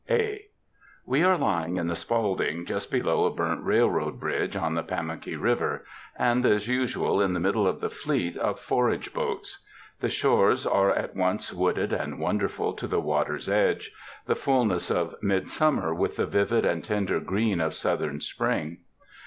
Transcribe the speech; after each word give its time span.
(A.) 0.09 0.47
We 1.05 1.21
are 1.21 1.37
lying 1.37 1.77
in 1.77 1.85
the 1.85 1.95
Spaulding 1.95 2.65
just 2.65 2.89
below 2.89 3.25
a 3.25 3.29
burnt 3.29 3.63
railroad 3.63 4.19
bridge, 4.19 4.55
on 4.55 4.73
the 4.73 4.81
Pamunkey 4.81 5.35
River, 5.39 5.85
and, 6.17 6.43
as 6.43 6.67
usual, 6.67 7.21
in 7.21 7.33
the 7.33 7.39
middle 7.39 7.67
of 7.67 7.81
the 7.81 7.89
fleet 7.91 8.35
of 8.37 8.59
forage 8.59 9.13
boats. 9.13 9.59
The 9.99 10.09
shores 10.09 10.65
are 10.65 10.89
at 10.89 11.15
once 11.15 11.53
wooded 11.53 11.93
and 11.93 12.17
wonderful 12.17 12.73
to 12.73 12.87
the 12.87 12.99
water's 12.99 13.47
edge, 13.47 13.91
the 14.25 14.33
fulness 14.33 14.89
of 14.89 15.17
midsummer 15.21 15.93
with 15.93 16.15
the 16.15 16.25
vivid 16.25 16.65
and 16.65 16.83
tender 16.83 17.19
green 17.19 17.61
of 17.61 17.75
Southern 17.75 18.21
spring. 18.21 18.79